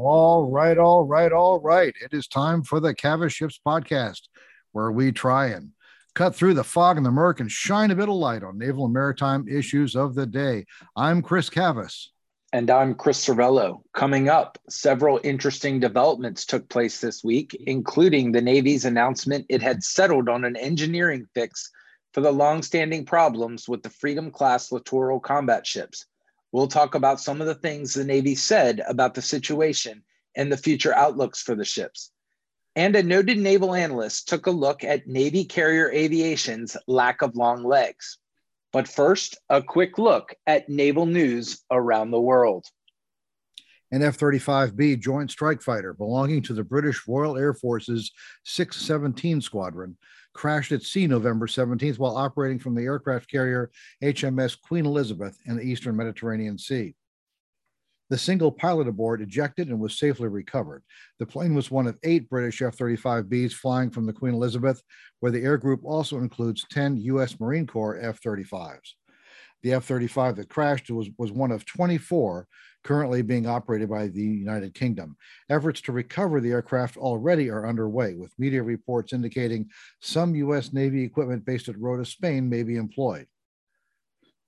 [0.00, 1.92] All right, all right, all right.
[2.00, 4.28] It is time for the Cavas Ships podcast,
[4.70, 5.72] where we try and
[6.14, 8.84] cut through the fog and the murk and shine a bit of light on naval
[8.84, 10.66] and maritime issues of the day.
[10.94, 12.10] I'm Chris Cavas.
[12.52, 13.82] And I'm Chris Servello.
[13.92, 19.82] Coming up, several interesting developments took place this week, including the Navy's announcement it had
[19.82, 21.72] settled on an engineering fix
[22.14, 26.06] for the long-standing problems with the Freedom class littoral combat ships.
[26.52, 30.02] We'll talk about some of the things the Navy said about the situation
[30.34, 32.10] and the future outlooks for the ships.
[32.76, 37.64] And a noted naval analyst took a look at Navy carrier aviation's lack of long
[37.64, 38.18] legs.
[38.72, 42.66] But first, a quick look at naval news around the world.
[43.90, 48.12] An F 35B Joint Strike Fighter belonging to the British Royal Air Force's
[48.44, 49.96] 617 Squadron
[50.34, 53.70] crashed at sea November 17th while operating from the aircraft carrier
[54.02, 56.94] HMS Queen Elizabeth in the eastern Mediterranean Sea.
[58.10, 60.82] The single pilot aboard ejected and was safely recovered.
[61.18, 64.82] The plane was one of eight British F 35Bs flying from the Queen Elizabeth,
[65.20, 67.38] where the air group also includes 10 U.S.
[67.38, 68.94] Marine Corps F 35s.
[69.62, 72.46] The F 35 that crashed was, was one of 24
[72.84, 75.16] currently being operated by the United Kingdom.
[75.50, 79.68] Efforts to recover the aircraft already are underway, with media reports indicating
[80.00, 80.72] some U.S.
[80.72, 83.26] Navy equipment based at Rota, Spain may be employed.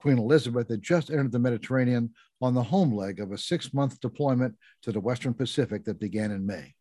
[0.00, 4.00] Queen Elizabeth had just entered the Mediterranean on the home leg of a six month
[4.00, 6.74] deployment to the Western Pacific that began in May.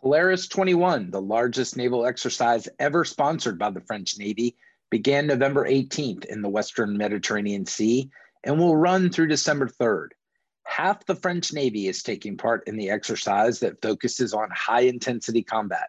[0.00, 4.54] Polaris 21, the largest naval exercise ever sponsored by the French Navy,
[4.94, 8.08] began November 18th in the Western Mediterranean Sea
[8.44, 10.10] and will run through December 3rd.
[10.62, 15.42] Half the French Navy is taking part in the exercise that focuses on high intensity
[15.42, 15.88] combat.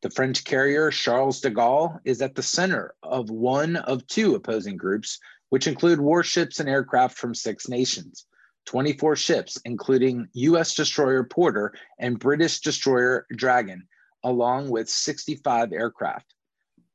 [0.00, 4.78] The French carrier Charles de Gaulle is at the center of one of two opposing
[4.78, 5.18] groups,
[5.50, 8.24] which include warships and aircraft from six nations.
[8.64, 13.86] 24 ships, including US destroyer Porter and British destroyer Dragon,
[14.24, 16.32] along with 65 aircraft.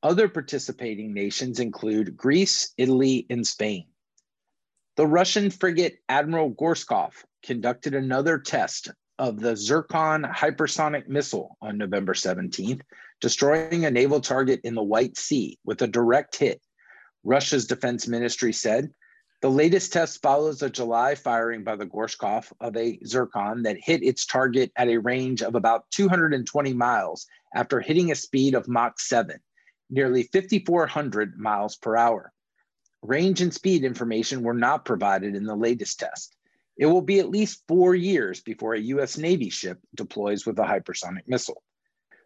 [0.02, 3.86] Other participating nations include Greece, Italy, and Spain.
[4.96, 7.12] The Russian frigate Admiral Gorshkov
[7.44, 12.80] conducted another test of the Zircon hypersonic missile on November 17th,
[13.20, 16.60] destroying a naval target in the White Sea with a direct hit.
[17.22, 18.90] Russia's defense ministry said
[19.40, 24.02] the latest test follows a July firing by the Gorshkov of a Zircon that hit
[24.02, 28.98] its target at a range of about 220 miles after hitting a speed of Mach
[28.98, 29.38] 7,
[29.92, 32.32] nearly 5,400 miles per hour.
[33.02, 36.34] Range and speed information were not provided in the latest test.
[36.76, 40.62] It will be at least four years before a US Navy ship deploys with a
[40.62, 41.62] hypersonic missile.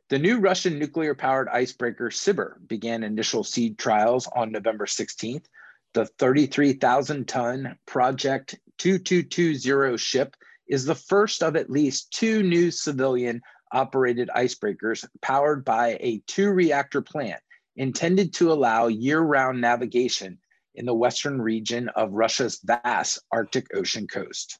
[0.08, 5.46] The new Russian nuclear powered icebreaker Sibir began initial seed trials on November 16th.
[5.94, 10.36] The 33,000 ton Project 2220 ship
[10.68, 16.50] is the first of at least two new civilian operated icebreakers powered by a two
[16.50, 17.40] reactor plant
[17.76, 20.38] intended to allow year round navigation
[20.74, 24.58] in the western region of Russia's vast Arctic Ocean coast.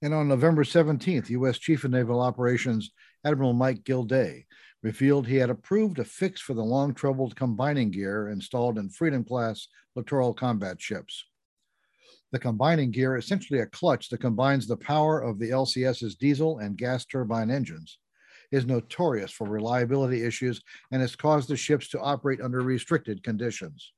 [0.00, 1.58] And on November 17th, U.S.
[1.58, 2.90] Chief of Naval Operations
[3.24, 4.46] Admiral Mike Gilday
[4.82, 9.24] revealed he had approved a fix for the long troubled combining gear installed in Freedom
[9.24, 11.24] class littoral combat ships.
[12.32, 16.58] The combining gear, is essentially a clutch that combines the power of the LCS's diesel
[16.58, 17.98] and gas turbine engines,
[18.52, 23.92] is notorious for reliability issues and has caused the ships to operate under restricted conditions.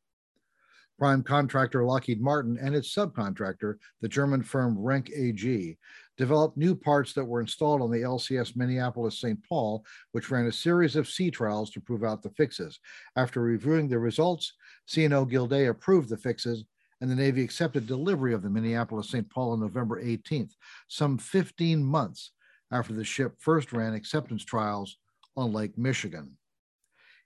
[0.97, 5.77] Prime contractor Lockheed Martin and its subcontractor, the German firm Renk AG,
[6.17, 9.39] developed new parts that were installed on the LCS Minneapolis St.
[9.49, 12.79] Paul, which ran a series of sea trials to prove out the fixes.
[13.17, 14.53] After reviewing the results,
[14.89, 16.65] CNO Gilday approved the fixes
[17.01, 19.29] and the Navy accepted delivery of the Minneapolis St.
[19.29, 20.53] Paul on November 18th,
[20.87, 22.31] some 15 months
[22.75, 24.99] after the ship first ran acceptance trials
[25.37, 26.37] on Lake Michigan.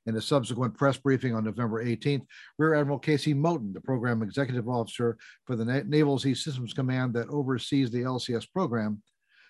[0.06, 2.24] In a subsequent press briefing on November 18th,
[2.58, 7.28] Rear Admiral Casey Moton, the program executive officer for the Naval Sea Systems Command that
[7.28, 9.02] oversees the LCS program,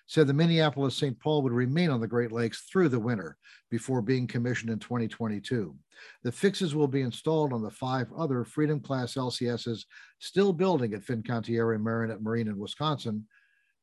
[0.07, 1.19] said the Minneapolis St.
[1.19, 3.37] Paul would remain on the Great Lakes through the winter
[3.69, 5.75] before being commissioned in 2022.
[6.23, 9.83] The fixes will be installed on the five other Freedom class LCSs
[10.19, 13.25] still building at Fincantieri Marinette Marine in Wisconsin,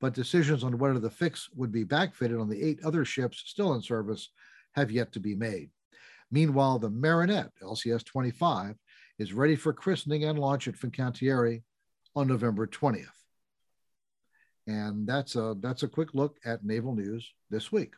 [0.00, 3.74] but decisions on whether the fix would be backfitted on the eight other ships still
[3.74, 4.30] in service
[4.74, 5.70] have yet to be made.
[6.30, 8.76] Meanwhile, the Marinette LCS 25
[9.18, 11.62] is ready for christening and launch at Fincantieri
[12.14, 13.06] on November 20th.
[14.66, 17.94] And that's a that's a quick look at naval news this week.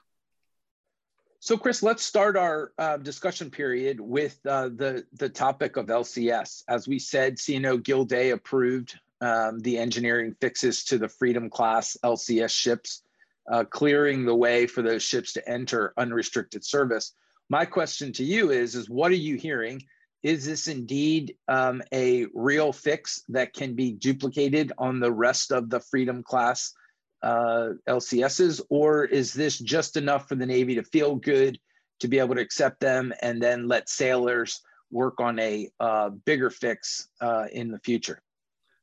[1.40, 6.64] So, Chris, let's start our uh, discussion period with uh, the the topic of LCS.
[6.68, 12.50] As we said, CNO Gilday approved um, the engineering fixes to the Freedom class LCS
[12.50, 13.02] ships
[13.50, 17.14] uh, clearing the way for those ships to enter unrestricted service.
[17.48, 19.82] My question to you is, is what are you hearing?
[20.22, 25.70] Is this indeed um, a real fix that can be duplicated on the rest of
[25.70, 26.74] the Freedom class
[27.22, 31.58] uh, LCSs, or is this just enough for the Navy to feel good
[32.00, 34.60] to be able to accept them and then let sailors
[34.90, 38.20] work on a uh, bigger fix uh, in the future?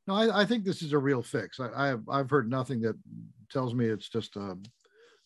[0.08, 1.60] No, I, I, think this is a real fix.
[1.60, 2.96] I, have I've heard nothing that
[3.50, 4.58] tells me it's just a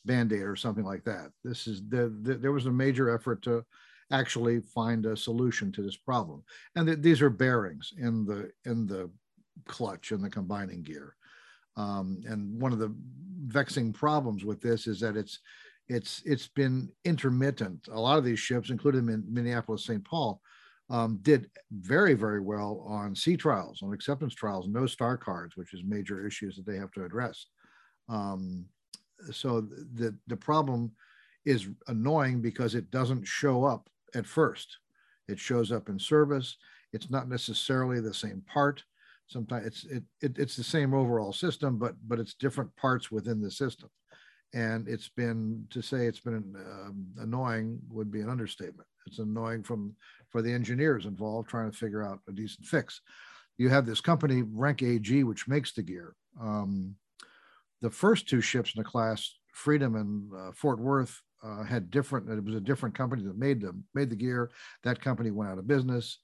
[0.05, 1.31] band-aid or something like that.
[1.43, 3.63] This is the, the there was a major effort to
[4.11, 6.43] actually find a solution to this problem,
[6.75, 9.09] and th- these are bearings in the in the
[9.67, 11.15] clutch and the combining gear.
[11.75, 12.93] Um, and one of the
[13.45, 15.39] vexing problems with this is that it's
[15.89, 17.87] it's it's been intermittent.
[17.91, 20.03] A lot of these ships, including in Minneapolis, St.
[20.05, 20.41] Paul,
[20.89, 25.73] um, did very very well on sea trials, on acceptance trials, no star cards, which
[25.73, 27.47] is major issues that they have to address.
[28.07, 28.65] Um,
[29.31, 30.91] so the the problem
[31.45, 34.77] is annoying because it doesn't show up at first.
[35.27, 36.57] It shows up in service.
[36.91, 38.83] It's not necessarily the same part.
[39.27, 43.41] Sometimes it's it, it it's the same overall system, but but it's different parts within
[43.41, 43.89] the system.
[44.53, 48.87] And it's been to say it's been um, annoying would be an understatement.
[49.05, 49.95] It's annoying from
[50.29, 53.01] for the engineers involved trying to figure out a decent fix.
[53.57, 56.15] You have this company Renk AG, which makes the gear.
[56.39, 56.95] Um,
[57.81, 62.29] the first two ships in the class, Freedom and uh, Fort Worth, uh, had different.
[62.29, 64.51] It was a different company that made them made the gear.
[64.83, 66.19] That company went out of business.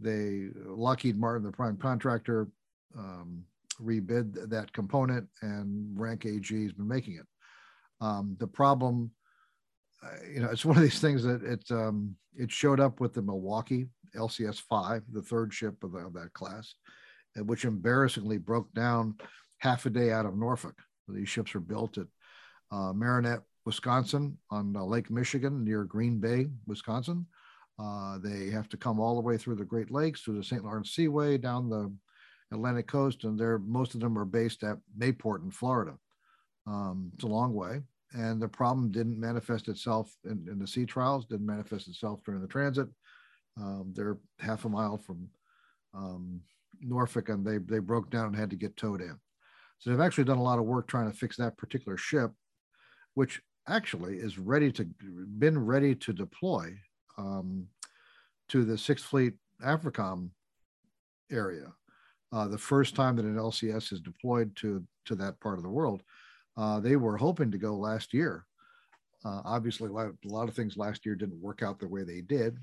[0.00, 2.48] They Lockheed Martin, the prime contractor,
[2.96, 3.44] um,
[3.80, 7.26] rebid that component, and Renk AG has been making it.
[8.00, 9.10] Um, the problem,
[10.02, 13.14] uh, you know, it's one of these things that it um, it showed up with
[13.14, 13.86] the Milwaukee
[14.16, 16.74] LCS five, the third ship of, of that class,
[17.36, 19.16] which embarrassingly broke down
[19.58, 20.78] half a day out of Norfolk.
[21.08, 22.06] These ships are built at
[22.70, 27.26] uh, Marinette, Wisconsin, on uh, Lake Michigan near Green Bay, Wisconsin.
[27.78, 30.64] Uh, they have to come all the way through the Great Lakes, through the St.
[30.64, 31.92] Lawrence Seaway, down the
[32.52, 35.94] Atlantic coast, and they're most of them are based at Mayport in Florida.
[36.68, 37.80] Um, it's a long way,
[38.12, 42.42] and the problem didn't manifest itself in, in, the sea trials, didn't manifest itself during
[42.42, 42.88] the transit.
[43.56, 45.28] Um, they're half a mile from
[45.94, 46.40] um,
[46.80, 49.18] Norfolk, and they they broke down and had to get towed in.
[49.78, 52.32] So they've actually done a lot of work trying to fix that particular ship,
[53.14, 54.84] which actually is ready to
[55.38, 56.74] been ready to deploy
[57.16, 57.66] um,
[58.48, 60.30] to the Sixth Fleet AFRICOM
[61.30, 61.72] area.
[62.30, 65.70] Uh, the first time that an LCS is deployed to to that part of the
[65.70, 66.02] world,
[66.58, 68.44] uh, they were hoping to go last year.
[69.24, 72.58] Uh, obviously, a lot of things last year didn't work out the way they did.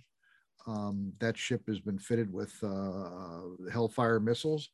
[0.68, 4.70] Um, that ship has been fitted with uh, Hellfire missiles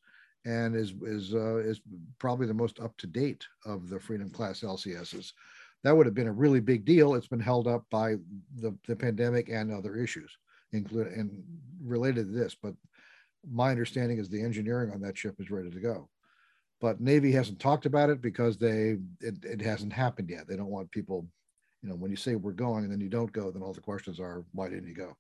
[0.46, 1.82] and is is uh, is
[2.18, 5.34] probably the most up to date of the Freedom class LCSs.
[5.84, 7.16] That would have been a really big deal.
[7.16, 8.16] It's been held up by
[8.56, 10.32] the, the pandemic and other issues,
[10.74, 11.44] including and
[11.84, 12.56] related to this.
[12.56, 12.76] But
[13.52, 16.10] my understanding is the engineering on that ship is ready to go.
[16.82, 20.48] But Navy hasn't talked about it because they it, it hasn't happened yet.
[20.48, 21.28] They don't want people,
[21.84, 23.80] you know, when you say we're going and then you don't go, then all the
[23.80, 25.16] questions are why didn't you go?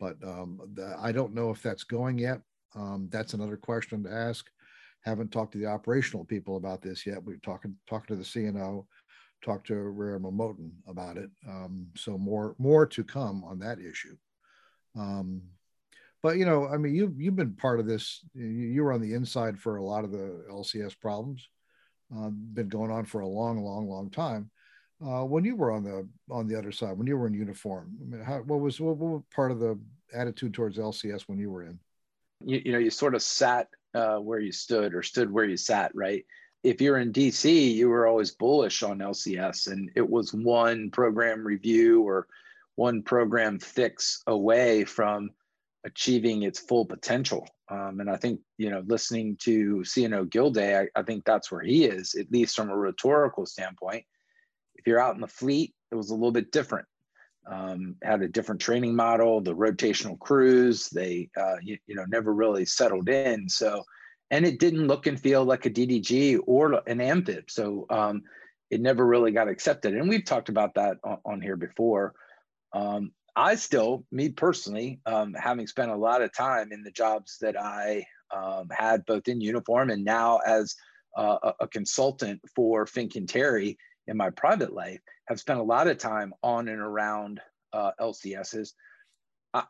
[0.00, 2.40] But um, the, I don't know if that's going yet.
[2.74, 4.50] Um, that's another question to ask.
[5.02, 7.22] Haven't talked to the operational people about this yet.
[7.22, 8.86] We're talking talking to the CNO,
[9.44, 11.30] talked to Rare Momoten about it.
[11.46, 14.16] Um, so more more to come on that issue.
[14.96, 15.42] Um,
[16.24, 18.24] but you know, I mean, you you've been part of this.
[18.34, 21.48] You, you were on the inside for a lot of the LCS problems.
[22.14, 24.50] Uh, been going on for a long, long, long time.
[25.04, 27.92] Uh, when you were on the on the other side, when you were in uniform,
[28.00, 29.78] I mean, how, what was what, what was part of the
[30.12, 31.78] attitude towards LCS when you were in?
[32.44, 35.56] you, you know you sort of sat uh, where you stood or stood where you
[35.56, 36.24] sat right
[36.62, 41.44] if you're in dc you were always bullish on lcs and it was one program
[41.46, 42.26] review or
[42.76, 45.30] one program fix away from
[45.84, 50.88] achieving its full potential um, and i think you know listening to cno gilday I,
[50.98, 54.04] I think that's where he is at least from a rhetorical standpoint
[54.76, 56.86] if you're out in the fleet it was a little bit different
[57.46, 62.32] um, had a different training model, the rotational crews, they, uh, you, you, know, never
[62.32, 63.48] really settled in.
[63.48, 63.84] So,
[64.30, 67.50] and it didn't look and feel like a DDG or an amphib.
[67.50, 68.22] So um,
[68.70, 69.94] it never really got accepted.
[69.94, 72.14] And we've talked about that on, on here before.
[72.72, 77.38] Um, I still, me personally, um, having spent a lot of time in the jobs
[77.40, 80.74] that I um, had both in uniform and now as
[81.16, 83.76] uh, a, a consultant for Fincantieri
[84.06, 87.40] in my private life have spent a lot of time on and around
[87.72, 88.72] uh, LCSs.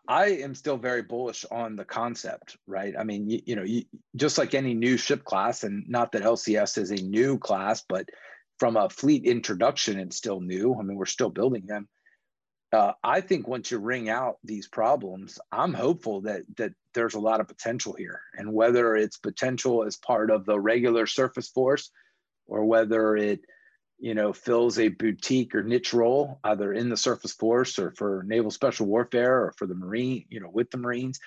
[0.08, 2.94] I, am still very bullish on the concept, right?
[2.98, 3.84] I mean, you, you know, you,
[4.16, 8.08] just like any new ship class, and not that LCS is a new class, but
[8.58, 10.74] from a fleet introduction, it's still new.
[10.74, 11.86] I mean, we're still building them.
[12.74, 17.20] Uh, I think once you ring out these problems, I'm hopeful that that there's a
[17.20, 21.90] lot of potential here, and whether it's potential as part of the regular surface force,
[22.46, 23.40] or whether it,
[23.98, 28.24] you know, fills a boutique or niche role either in the surface force or for
[28.26, 31.20] naval special warfare or for the marine, you know, with the Marines.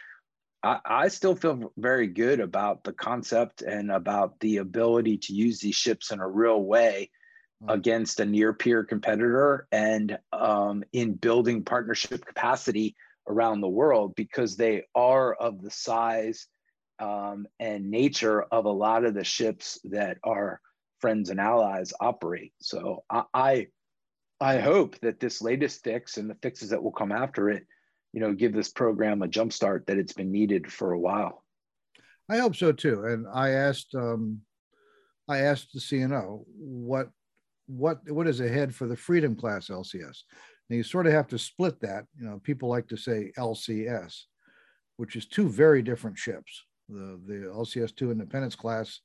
[0.63, 5.59] I, I still feel very good about the concept and about the ability to use
[5.59, 7.09] these ships in a real way.
[7.67, 12.95] Against a near peer competitor and um, in building partnership capacity
[13.27, 16.47] around the world because they are of the size
[16.99, 20.61] um, and nature of a lot of the ships that our
[20.99, 22.53] friends and allies operate.
[22.59, 23.67] So I, I,
[24.39, 27.65] I hope that this latest fix and the fixes that will come after it
[28.13, 31.43] you know, give this program a jumpstart that it's been needed for a while.
[32.27, 33.05] I hope so too.
[33.05, 34.41] And I asked, um,
[35.29, 37.09] I asked the CNO what,
[37.67, 40.23] what, what is ahead for the Freedom Class LCS.
[40.69, 42.05] And you sort of have to split that.
[42.19, 44.23] You know, people like to say LCS,
[44.97, 46.63] which is two very different ships.
[46.89, 49.01] The the LCS two Independence class,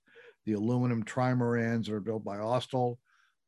[0.47, 2.97] the aluminum trimarans are built by Austal.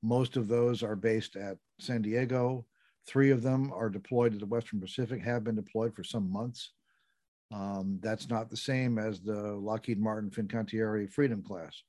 [0.02, 2.66] Most of those are based at San Diego.
[3.06, 6.72] Three of them are deployed to the Western Pacific, have been deployed for some months.
[7.52, 11.82] Um, that's not the same as the Lockheed Martin Fincantieri Freedom class,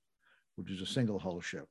[0.56, 1.68] which is a single hull ship.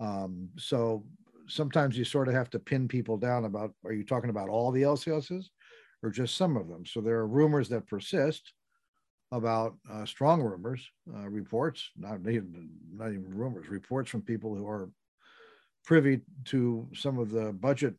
[0.00, 1.04] Um, so
[1.48, 4.70] sometimes you sort of have to pin people down about are you talking about all
[4.70, 5.46] the LCSs
[6.02, 6.84] or just some of them?
[6.86, 8.52] So there are rumors that persist
[9.30, 14.68] about uh, strong rumors, uh, reports, not even, not even rumors, reports from people who
[14.68, 14.90] are
[15.84, 17.94] privy to some of the budget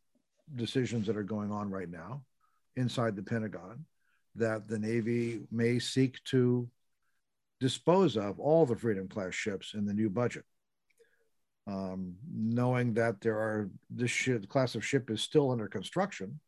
[0.54, 2.22] decisions that are going on right now
[2.76, 3.84] inside the Pentagon
[4.36, 6.68] that the Navy may seek to
[7.60, 10.44] dispose of all the Freedom class ships in the new budget.
[11.66, 16.40] Um, knowing that there are this ship, class of ship is still under construction,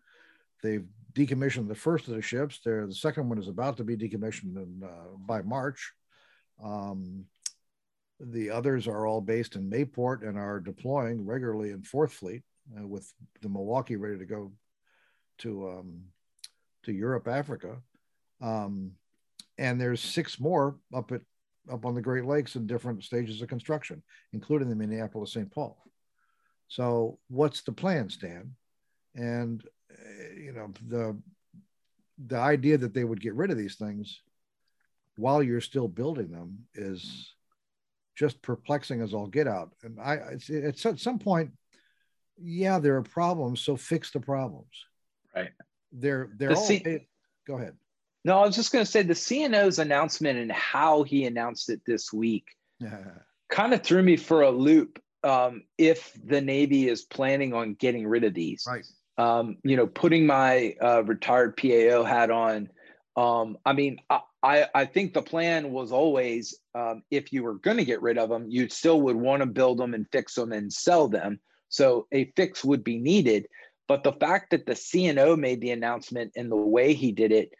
[0.63, 2.61] they've decommissioned the first of the ships.
[2.63, 5.93] There, the second one is about to be decommissioned in, uh, by March.
[6.63, 7.25] Um,
[8.21, 12.43] the others are all based in Mayport and are deploying regularly in Fourth Fleet
[12.79, 13.11] uh, with
[13.43, 14.53] the Milwaukee ready to go
[15.39, 16.01] to um,
[16.85, 17.77] to Europe, Africa,
[18.41, 18.93] um,
[19.59, 21.23] and there's six more up at
[21.71, 25.51] up on the Great Lakes in different stages of construction, including the Minneapolis St.
[25.51, 25.77] Paul.
[26.69, 28.53] So, what's the plan, Stan?
[29.15, 31.17] And uh, you know the
[32.27, 34.21] the idea that they would get rid of these things
[35.17, 37.35] while you're still building them is
[38.15, 39.73] just perplexing as all get out.
[39.83, 41.51] And I, it's, it's at some point,
[42.39, 44.73] yeah, there are problems, so fix the problems.
[45.35, 45.51] Right.
[45.93, 46.67] They're they're the all.
[46.67, 47.07] C-
[47.47, 47.75] go ahead.
[48.27, 51.81] No, I was just going to say the CNO's announcement and how he announced it
[51.87, 52.45] this week
[53.49, 55.01] kind of threw me for a loop.
[55.23, 58.85] Um, if the Navy is planning on getting rid of these, right?
[59.17, 62.69] Um, you know, putting my uh, retired PAO hat on.
[63.17, 67.77] Um, I mean, I, I think the plan was always um, if you were going
[67.77, 70.51] to get rid of them, you still would want to build them and fix them
[70.51, 71.39] and sell them.
[71.69, 73.47] So a fix would be needed.
[73.87, 77.51] But the fact that the CNO made the announcement and the way he did it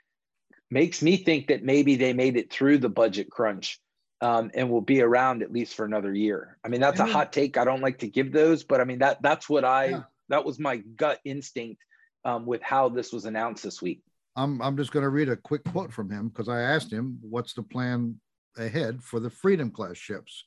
[0.71, 3.81] makes me think that maybe they made it through the budget crunch
[4.21, 6.59] um, and will be around at least for another year.
[6.65, 7.57] I mean, that's a hot take.
[7.57, 10.03] I don't like to give those, but I mean that that's what I yeah.
[10.29, 11.83] that was my gut instinct
[12.25, 14.03] um, with how this was announced this week.
[14.37, 17.19] I'm I'm just going to read a quick quote from him because I asked him
[17.23, 18.19] what's the plan
[18.59, 20.45] ahead for the Freedom class ships.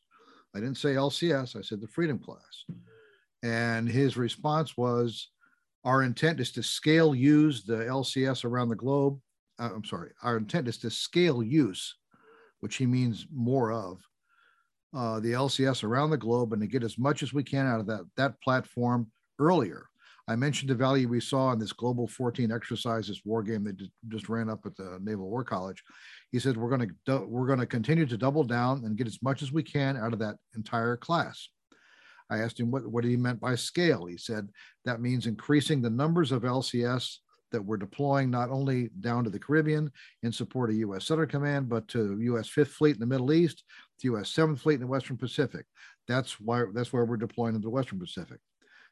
[0.56, 1.56] I didn't say LCS.
[1.56, 2.66] I said the Freedom class.
[3.44, 5.30] And his response was,
[5.86, 9.20] Our intent is to scale use the LCS around the globe.
[9.60, 11.96] Uh, I'm sorry, our intent is to scale use,
[12.62, 14.00] which he means more of,
[14.96, 17.80] uh, the LCS around the globe and to get as much as we can out
[17.80, 19.86] of that, that platform earlier.
[20.28, 23.82] I mentioned the value we saw in this Global 14 exercise, this war game that
[24.10, 25.84] just ran up at the Naval War College.
[26.32, 29.18] He said we're going to we're going to continue to double down and get as
[29.24, 31.50] much as we can out of that entire class.
[32.30, 34.06] I asked him what, what he meant by scale.
[34.06, 34.50] He said
[34.86, 37.18] that means increasing the numbers of LCS
[37.52, 39.92] that we're deploying not only down to the Caribbean
[40.24, 41.06] in support of U.S.
[41.06, 42.48] Southern Command, but to U.S.
[42.48, 43.64] Fifth Fleet in the Middle East,
[44.00, 44.30] to U.S.
[44.30, 45.66] Seventh Fleet in the Western Pacific.
[46.08, 48.40] That's why that's where we're deploying in the Western Pacific.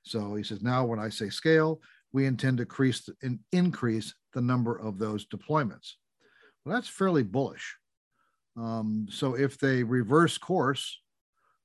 [0.03, 1.81] So he says now when I say scale,
[2.13, 5.93] we intend to increase the, increase the number of those deployments.
[6.63, 7.75] Well, that's fairly bullish.
[8.55, 10.99] Um, so if they reverse course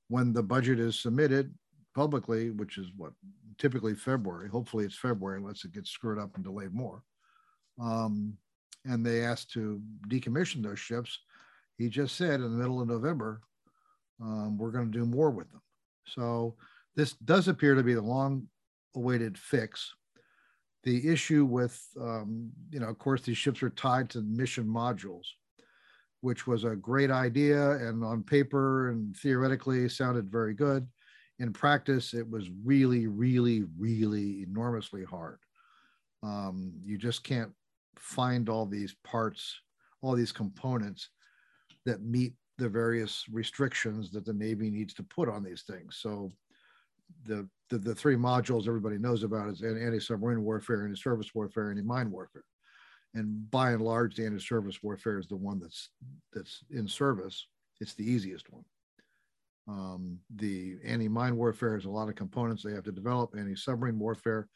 [0.09, 1.53] when the budget is submitted
[1.93, 3.13] publicly, which is what
[3.57, 4.49] typically February.
[4.49, 7.03] Hopefully, it's February unless it gets screwed up and delayed more.
[7.81, 8.37] Um,
[8.85, 11.19] and they asked to decommission those ships.
[11.77, 13.41] He just said in the middle of November,
[14.21, 15.61] um, we're going to do more with them.
[16.05, 16.55] So
[16.95, 18.47] this does appear to be the long
[18.95, 19.93] awaited fix.
[20.83, 25.25] The issue with, um, you know, of course, these ships are tied to mission modules,
[26.21, 30.85] which was a great idea and on paper and theoretically sounded very good.
[31.39, 35.39] In practice, it was really, really, really enormously hard.
[36.21, 37.51] Um, you just can't
[37.97, 39.59] find all these parts,
[40.01, 41.09] all these components
[41.85, 45.97] that meet the various restrictions that the Navy needs to put on these things.
[45.99, 46.31] So
[47.25, 52.45] the, the, the three modules everybody knows about is anti-submarine warfare, anti-surface warfare, anti-mine warfare.
[53.15, 55.89] And by and large, the anti-surface warfare is the one that's
[56.31, 57.47] that's in service.
[57.81, 58.63] It's the easiest one.
[59.67, 63.33] Um, the anti-mine warfare has a lot of components they have to develop.
[63.37, 64.47] Anti-submarine warfare,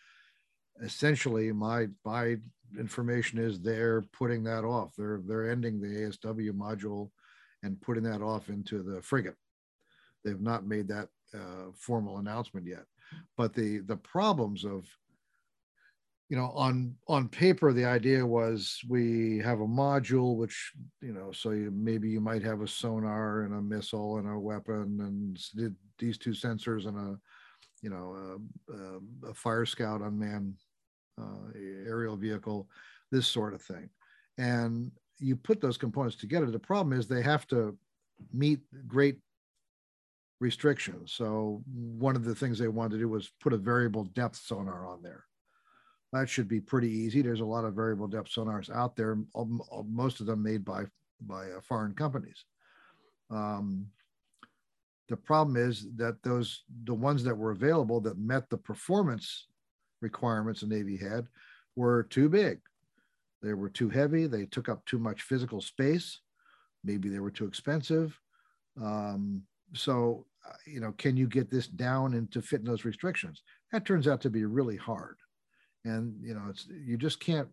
[0.84, 2.38] essentially, my my
[2.78, 4.94] information is they're putting that off.
[4.98, 7.12] They're they're ending the ASW module
[7.64, 9.36] and putting that off into the frigate.
[10.24, 12.84] They've not made that uh, formal announcement yet.
[13.38, 14.86] But the the problems of
[16.30, 21.32] you know on on paper the idea was we have a module which you know
[21.32, 25.40] so you, maybe you might have a sonar and a missile and a weapon and
[25.98, 27.18] these two sensors and a
[27.82, 28.40] you know
[28.74, 30.56] a, a, fire scout unmanned
[31.22, 32.68] uh, aerial vehicle
[33.12, 33.90] this sort of thing
[34.38, 37.78] and you put those components together the problem is they have to
[38.34, 39.18] meet great
[40.40, 41.14] restrictions.
[41.14, 44.86] So one of the things they wanted to do was put a variable depth sonar
[44.86, 45.24] on there.
[46.14, 47.22] That should be pretty easy.
[47.22, 49.18] There's a lot of variable depth sonars out there,
[49.86, 50.86] most of them made by
[51.22, 52.46] by uh, foreign companies.
[53.30, 53.88] Um,
[55.10, 59.48] the problem is that those the ones that were available that met the performance
[60.02, 61.28] requirements the Navy had
[61.76, 62.60] were too big.
[63.42, 64.28] They were too heavy.
[64.28, 66.20] They took up too much physical space.
[66.84, 68.20] Maybe they were too expensive.
[68.82, 73.44] Um, so uh, you know can you get this down and to fit those restrictions
[73.72, 75.18] that turns out to be really hard
[75.88, 77.48] and you know it's you just can't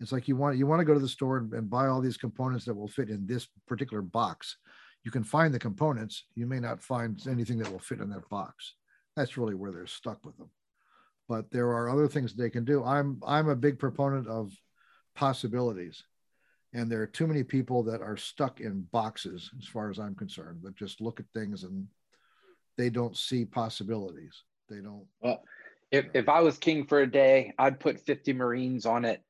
[0.00, 2.00] it's like you want you want to go to the store and, and buy all
[2.00, 4.56] these components that will fit in this particular box.
[5.04, 8.28] You can find the components you may not find anything that will fit in that
[8.28, 8.74] box.
[9.16, 10.50] That's really where they're stuck with them.
[11.28, 12.84] But there are other things they can do.
[12.84, 14.52] I'm i'm a big proponent of
[15.14, 16.02] possibilities.
[16.72, 20.16] And there are too many people that are stuck in boxes as far as i'm
[20.16, 21.86] concerned that just look at things and
[22.76, 24.42] they don't see possibilities.
[24.68, 25.42] They don't well
[25.90, 29.22] if, if i was king for a day i'd put 50 marines on it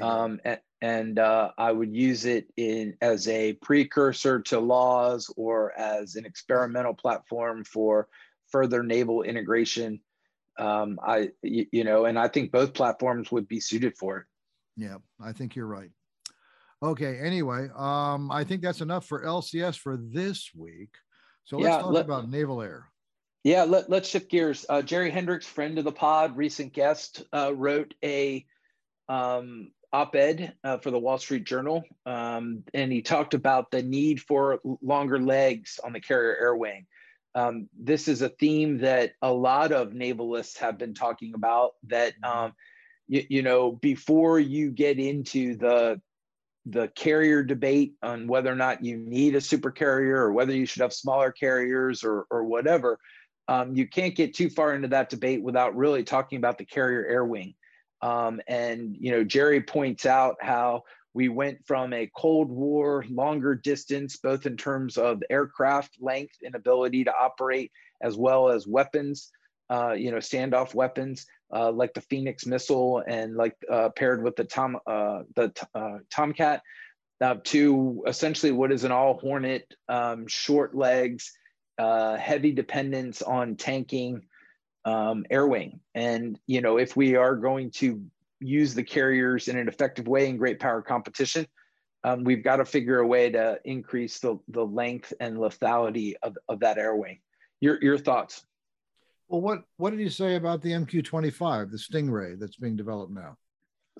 [0.00, 5.78] um, and, and uh, i would use it in as a precursor to laws or
[5.78, 8.08] as an experimental platform for
[8.50, 10.00] further naval integration
[10.58, 14.24] um, i you, you know and i think both platforms would be suited for it
[14.76, 15.90] yeah i think you're right
[16.82, 17.18] Okay.
[17.20, 20.90] Anyway, um, I think that's enough for LCS for this week.
[21.44, 22.86] So let's yeah, talk let, about naval air.
[23.44, 24.64] Yeah, let, let's shift gears.
[24.68, 28.46] Uh, Jerry Hendrix, friend of the pod, recent guest, uh, wrote a
[29.08, 34.20] um, op-ed uh, for the Wall Street Journal, um, and he talked about the need
[34.20, 36.86] for longer legs on the carrier air wing.
[37.34, 41.72] Um, this is a theme that a lot of navalists have been talking about.
[41.88, 42.38] That mm-hmm.
[42.38, 42.52] um,
[43.08, 46.00] you, you know, before you get into the
[46.66, 50.64] the carrier debate on whether or not you need a super carrier or whether you
[50.64, 53.00] should have smaller carriers or, or whatever,
[53.48, 57.04] um, you can't get too far into that debate without really talking about the carrier
[57.04, 57.54] air wing.
[58.00, 60.82] Um, and, you know, Jerry points out how
[61.14, 66.54] we went from a Cold War longer distance, both in terms of aircraft length and
[66.54, 69.30] ability to operate, as well as weapons,
[69.70, 74.36] uh, you know, standoff weapons, uh, like the Phoenix missile and like uh, paired with
[74.36, 76.62] the Tom uh, the uh, Tomcat
[77.20, 81.32] uh, to essentially what is an all Hornet um, short legs,
[81.78, 84.22] uh, heavy dependence on tanking
[84.84, 85.80] um, air wing.
[85.94, 88.02] And you know if we are going to
[88.42, 91.46] use the carriers in an effective way in great power competition.
[92.04, 96.36] Um, we've got to figure a way to increase the, the length and lethality of,
[96.48, 97.20] of that air wing.
[97.60, 98.44] Your, your thoughts?
[99.28, 103.36] Well, what what did you say about the MQ-25, the Stingray that's being developed now?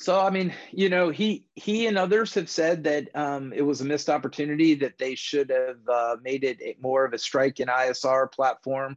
[0.02, 3.80] So, I mean, you know, he he and others have said that um, it was
[3.80, 7.70] a missed opportunity that they should have uh, made it more of a strike and
[7.70, 8.96] ISR platform.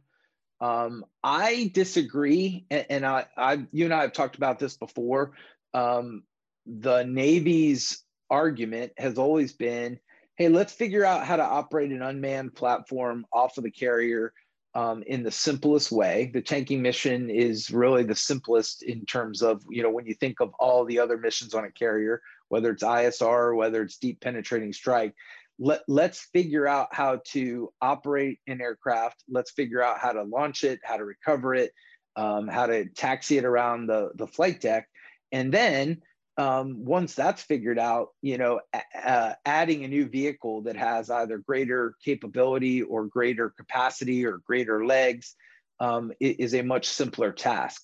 [0.60, 5.30] Um, I disagree, and, and I, I, you and I have talked about this before.
[5.74, 6.24] Um,
[6.66, 10.00] the Navy's argument has always been,
[10.34, 14.32] "Hey, let's figure out how to operate an unmanned platform off of the carrier."
[14.76, 16.30] Um, in the simplest way.
[16.34, 20.40] The tanking mission is really the simplest in terms of, you know, when you think
[20.40, 24.20] of all the other missions on a carrier, whether it's ISR, or whether it's deep
[24.20, 25.14] penetrating strike,
[25.58, 29.24] let, let's figure out how to operate an aircraft.
[29.30, 31.72] Let's figure out how to launch it, how to recover it,
[32.14, 34.90] um, how to taxi it around the, the flight deck.
[35.32, 36.02] And then
[36.38, 38.60] um, once that's figured out, you know,
[39.04, 44.84] uh, adding a new vehicle that has either greater capability or greater capacity or greater
[44.84, 45.34] legs
[45.80, 47.82] um, is a much simpler task.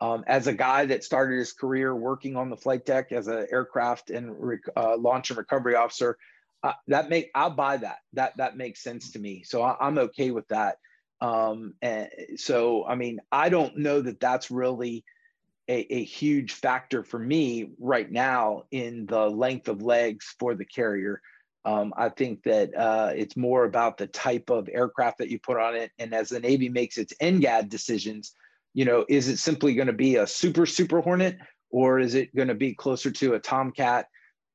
[0.00, 3.46] Um, as a guy that started his career working on the flight deck as an
[3.52, 6.18] aircraft and uh, launch and recovery officer,
[6.64, 7.98] uh, that make I'll buy that.
[8.14, 9.44] That that makes sense to me.
[9.44, 10.78] So I, am okay with that.
[11.20, 15.04] Um, and so I mean, I don't know that that's really
[15.68, 20.64] a, a, huge factor for me right now in the length of legs for the
[20.64, 21.20] carrier.
[21.64, 25.58] Um, I think that uh, it's more about the type of aircraft that you put
[25.58, 25.92] on it.
[25.98, 28.34] And as the Navy makes its NGAD decisions,
[28.74, 31.38] you know, is it simply going to be a super, super Hornet
[31.70, 34.06] or is it going to be closer to a Tomcat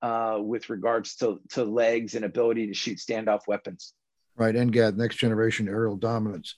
[0.01, 3.93] uh, with regards to, to legs and ability to shoot standoff weapons?
[4.35, 4.53] Right.
[4.53, 6.55] NGAD, next generation aerial dominance,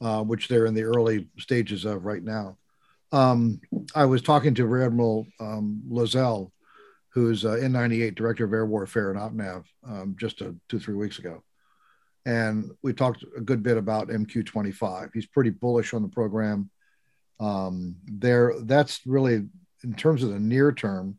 [0.00, 2.56] uh, which they're in the early stages of right now.
[3.12, 3.60] Um,
[3.94, 6.52] I was talking to Rear Admiral um, Loiselle,
[7.10, 11.18] who's uh, N98 Director of Air Warfare in OPNAV, um, just a, two, three weeks
[11.18, 11.42] ago.
[12.26, 15.10] And we talked a good bit about MQ25.
[15.14, 16.70] He's pretty bullish on the program.
[17.40, 19.46] Um, there, that's really,
[19.82, 21.18] in terms of the near term,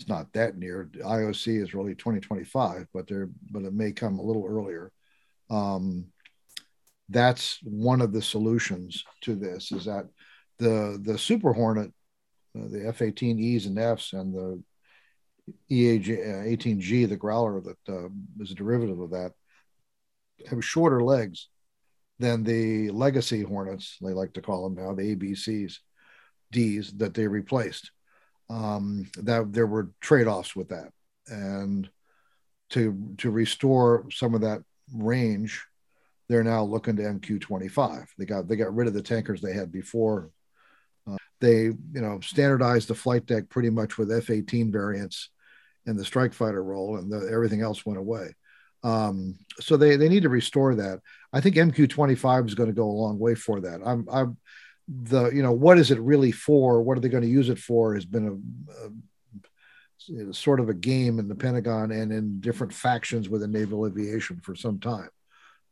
[0.00, 0.90] it's not that near.
[0.96, 4.90] IOC is really 2025, but there, but it may come a little earlier.
[5.50, 6.06] Um,
[7.08, 10.06] that's one of the solutions to this is that
[10.58, 11.92] the the Super Hornet,
[12.56, 14.62] uh, the F-18Es and Fs, and the
[15.68, 18.08] EA-18G, the Growler that uh,
[18.40, 19.32] is a derivative of that,
[20.48, 21.48] have shorter legs
[22.18, 25.78] than the legacy Hornets, they like to call them now, the ABCs,
[26.52, 27.90] Ds that they replaced.
[28.50, 30.92] Um, that there were trade-offs with that,
[31.28, 31.88] and
[32.70, 34.62] to to restore some of that
[34.94, 35.64] range,
[36.28, 38.06] they're now looking to MQ-25.
[38.18, 40.30] They got they got rid of the tankers they had before
[41.44, 45.30] they you know standardized the flight deck pretty much with F-18 variants
[45.86, 48.34] and the strike fighter role, and the, everything else went away.
[48.82, 51.00] Um, so they they need to restore that.
[51.32, 53.80] I think MQ-25 is going to go a long way for that.
[53.84, 54.36] I'm I'm
[54.88, 56.82] the you know what is it really for?
[56.82, 57.94] What are they going to use it for?
[57.94, 63.28] Has been a, a sort of a game in the Pentagon and in different factions
[63.28, 65.08] within naval aviation for some time.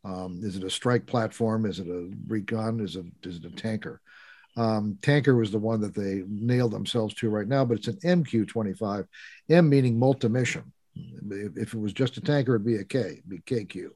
[0.05, 1.67] Um, is it a strike platform?
[1.67, 2.81] Is it a recon?
[2.81, 4.01] Is it is it a tanker?
[4.57, 7.99] Um, tanker was the one that they nailed themselves to right now, but it's an
[8.05, 9.07] MQ25,
[9.49, 10.73] M meaning multi-mission.
[10.95, 13.88] If, if, it was just a tanker, it'd be a K, be KQ.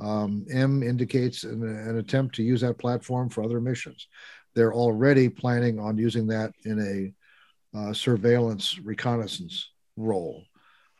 [0.00, 4.08] Um, M indicates an, an, attempt to use that platform for other missions.
[4.54, 7.14] They're already planning on using that in
[7.74, 10.44] a uh, surveillance reconnaissance role.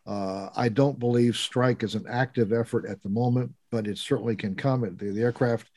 [0.06, 4.36] Uh, I don't believe strike is an active effort at the moment, but it certainly
[4.36, 4.82] can come.
[4.96, 5.68] The, the aircraft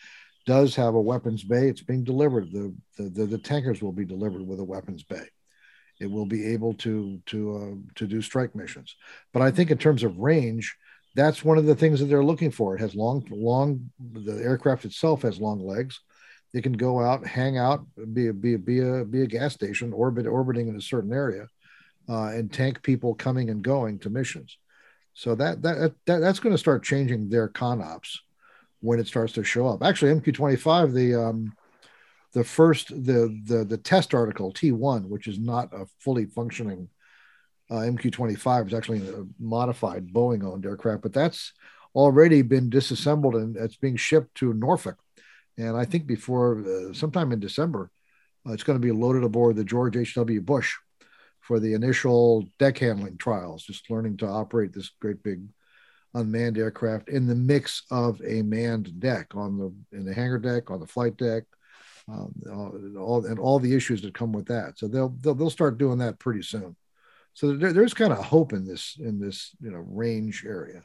[0.45, 1.67] does have a weapons bay.
[1.67, 2.51] It's being delivered.
[2.51, 5.27] The, the, the, the tankers will be delivered with a weapons bay.
[5.99, 8.95] It will be able to to uh, to do strike missions.
[9.33, 10.77] But I think in terms of range,
[11.13, 12.73] that's one of the things that they're looking for.
[12.73, 13.91] It has long long.
[13.99, 15.99] The aircraft itself has long legs.
[16.53, 19.53] It can go out, hang out, be a be a be a, be a gas
[19.53, 21.47] station, orbit orbiting in a certain area,
[22.07, 24.57] uh, and tank people coming and going to missions.
[25.13, 28.21] So that that, that that's going to start changing their con ops
[28.81, 29.83] when it starts to show up.
[29.83, 31.53] Actually, MQ25, the um,
[32.33, 36.89] the first the the the test article T1, which is not a fully functioning
[37.69, 41.53] uh, MQ25, is actually a modified Boeing owned aircraft, but that's
[41.95, 44.97] already been disassembled and it's being shipped to Norfolk.
[45.57, 47.91] And I think before uh, sometime in December,
[48.47, 50.41] uh, it's going to be loaded aboard the George H.W.
[50.41, 50.75] Bush
[51.41, 55.41] for the initial deck handling trials, just learning to operate this great big
[56.13, 60.71] unmanned aircraft in the mix of a manned deck on the in the hangar deck
[60.71, 61.43] on the flight deck
[62.11, 62.33] um,
[62.99, 64.77] all and all the issues that come with that.
[64.77, 66.75] So they'll they'll, they'll start doing that pretty soon.
[67.33, 70.83] So there, there's kind of hope in this in this you know range area.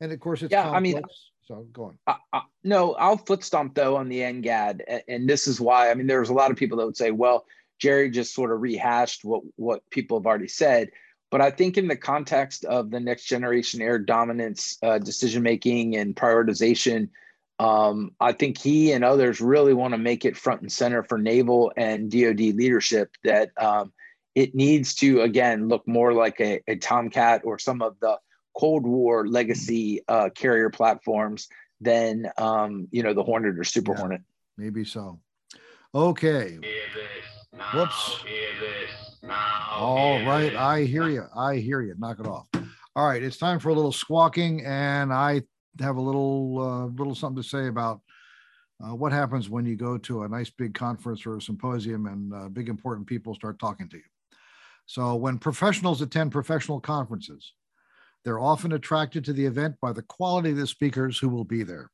[0.00, 1.02] And of course it's yeah complex, i mean
[1.44, 1.98] so go on.
[2.06, 5.90] I, I, no i'll foot stomp though on the ngad and, and this is why
[5.90, 7.46] i mean there's a lot of people that would say well
[7.78, 10.90] jerry just sort of rehashed what what people have already said
[11.32, 15.96] but I think in the context of the next generation air dominance uh, decision making
[15.96, 17.08] and prioritization,
[17.58, 21.16] um, I think he and others really want to make it front and center for
[21.16, 23.94] naval and DoD leadership that um,
[24.34, 28.18] it needs to again look more like a, a, Tomcat or some of the
[28.54, 31.48] Cold War legacy uh, carrier platforms
[31.80, 34.20] than um, you know the Hornet or Super yeah, Hornet.
[34.58, 35.18] Maybe so.
[35.94, 36.58] Okay.
[37.74, 38.24] Whoops.
[39.70, 41.24] All right, I hear you.
[41.36, 41.94] I hear you.
[41.98, 42.46] Knock it off.
[42.96, 45.42] All right, it's time for a little squawking, and I
[45.80, 48.00] have a little uh, little something to say about
[48.82, 52.34] uh, what happens when you go to a nice big conference or a symposium and
[52.34, 54.02] uh, big important people start talking to you.
[54.86, 57.52] So when professionals attend professional conferences,
[58.24, 61.62] they're often attracted to the event by the quality of the speakers who will be
[61.62, 61.90] there.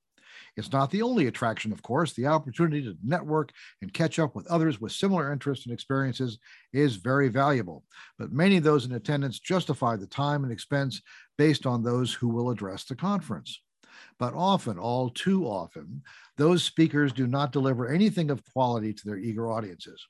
[0.59, 2.13] It's not the only attraction, of course.
[2.13, 6.39] The opportunity to network and catch up with others with similar interests and experiences
[6.73, 7.85] is very valuable.
[8.19, 11.01] But many of those in attendance justify the time and expense
[11.37, 13.61] based on those who will address the conference.
[14.19, 16.03] But often, all too often,
[16.37, 20.05] those speakers do not deliver anything of quality to their eager audiences.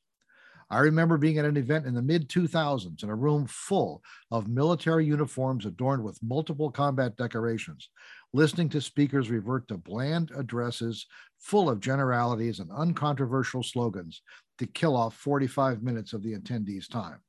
[0.70, 4.48] I remember being at an event in the mid 2000s in a room full of
[4.48, 7.88] military uniforms adorned with multiple combat decorations,
[8.34, 11.06] listening to speakers revert to bland addresses
[11.38, 14.20] full of generalities and uncontroversial slogans
[14.58, 17.20] to kill off 45 minutes of the attendees' time.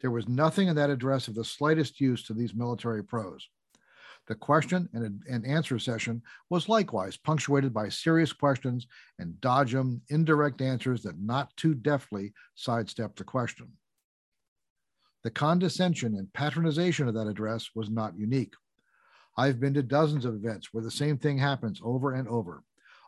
[0.00, 3.48] There was nothing in that address of the slightest use to these military pros.
[4.28, 8.86] The question and, and answer session was likewise punctuated by serious questions
[9.18, 13.72] and dodgem, indirect answers that not too deftly sidestepped the question.
[15.24, 18.52] The condescension and patronization of that address was not unique.
[19.38, 22.62] I've been to dozens of events where the same thing happens over and over.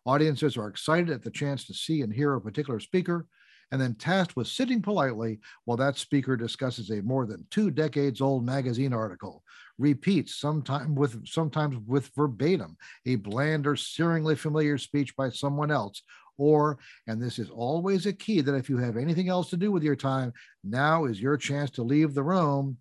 [0.07, 3.27] Audiences are excited at the chance to see and hear a particular speaker,
[3.73, 8.21] and then tasked with sitting politely while that speaker discusses a more than two decades
[8.21, 9.43] old magazine article,
[9.79, 16.03] repeats sometimes with sometimes with verbatim a bland or searingly familiar speech by someone else
[16.37, 19.73] or and this is always a key that if you have anything else to do
[19.73, 22.77] with your time now is your chance to leave the room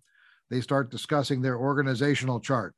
[0.50, 2.74] they start discussing their organizational chart.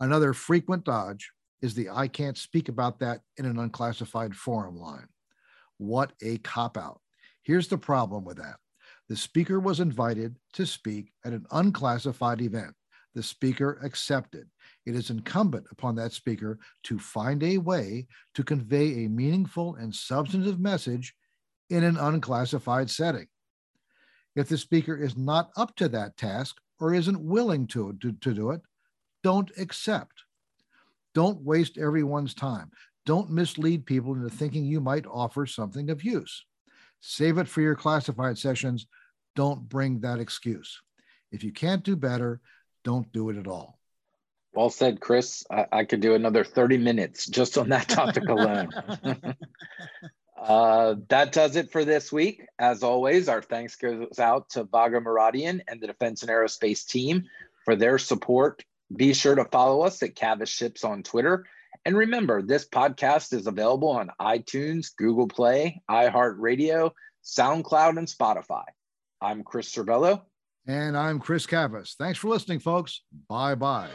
[0.00, 1.30] Another frequent dodge
[1.62, 5.06] is the i can't speak about that in an unclassified forum line
[5.82, 7.00] what a cop out.
[7.42, 8.56] Here's the problem with that
[9.08, 12.74] the speaker was invited to speak at an unclassified event.
[13.14, 14.48] The speaker accepted.
[14.86, 19.94] It is incumbent upon that speaker to find a way to convey a meaningful and
[19.94, 21.14] substantive message
[21.68, 23.26] in an unclassified setting.
[24.34, 28.32] If the speaker is not up to that task or isn't willing to, to, to
[28.32, 28.62] do it,
[29.22, 30.22] don't accept.
[31.14, 32.70] Don't waste everyone's time.
[33.04, 36.44] Don't mislead people into thinking you might offer something of use.
[37.00, 38.86] Save it for your classified sessions.
[39.34, 40.80] Don't bring that excuse.
[41.32, 42.40] If you can't do better,
[42.84, 43.78] don't do it at all.
[44.54, 45.44] Well said, Chris.
[45.50, 48.68] I, I could do another 30 minutes just on that topic alone.
[50.40, 52.44] uh, that does it for this week.
[52.58, 57.24] As always, our thanks goes out to Vago Muradian and the Defense and Aerospace team
[57.64, 58.62] for their support.
[58.94, 61.46] Be sure to follow us at Cavas Ships on Twitter
[61.84, 66.92] and remember, this podcast is available on iTunes, Google Play, iHeartRadio,
[67.24, 68.64] SoundCloud, and Spotify.
[69.20, 70.22] I'm Chris Servello.
[70.66, 71.96] And I'm Chris Cavas.
[71.96, 73.02] Thanks for listening, folks.
[73.28, 73.90] Bye bye.